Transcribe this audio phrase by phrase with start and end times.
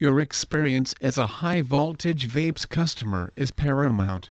[0.00, 4.28] Your experience as a High Voltage Vapes customer is paramount.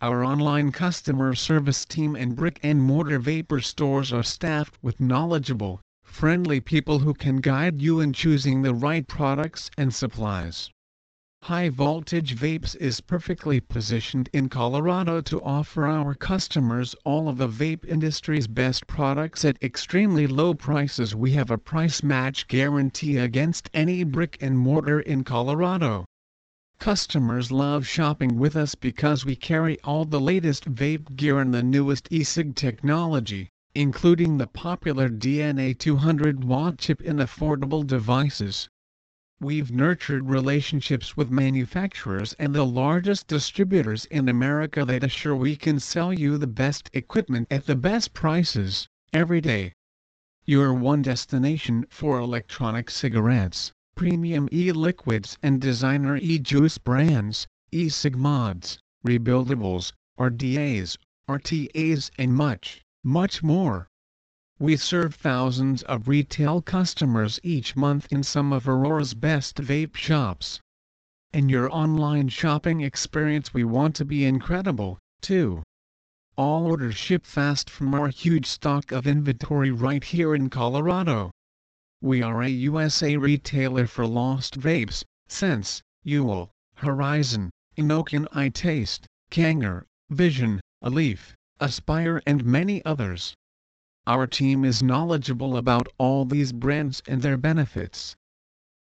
[0.00, 5.80] Our online customer service team and brick and mortar vapor stores are staffed with knowledgeable,
[6.04, 10.70] friendly people who can guide you in choosing the right products and supplies.
[11.46, 17.48] High Voltage Vapes is perfectly positioned in Colorado to offer our customers all of the
[17.48, 21.16] vape industry's best products at extremely low prices.
[21.16, 26.04] We have a price match guarantee against any brick and mortar in Colorado.
[26.78, 31.64] Customers love shopping with us because we carry all the latest vape gear and the
[31.64, 38.68] newest e-cig technology, including the popular DNA 200 watt chip in affordable devices.
[39.44, 45.80] We've nurtured relationships with manufacturers and the largest distributors in America that assure we can
[45.80, 49.72] sell you the best equipment at the best prices, every day.
[50.44, 59.92] Your one destination for electronic cigarettes, premium e-liquids and designer e-juice brands, e-cig mods, rebuildables,
[60.20, 60.96] RDAs,
[61.28, 63.88] RTAs and much, much more.
[64.62, 70.60] We serve thousands of retail customers each month in some of Aurora's best vape shops.
[71.32, 75.64] And your online shopping experience we want to be incredible, too.
[76.36, 81.32] All orders ship fast from our huge stock of inventory right here in Colorado.
[82.00, 90.60] We are a USA retailer for Lost Vapes, Sense, Uwell, Horizon, Innokin iTaste, Kanger, Vision,
[90.84, 93.34] Eleaf, Aspire and many others.
[94.04, 98.16] Our team is knowledgeable about all these brands and their benefits.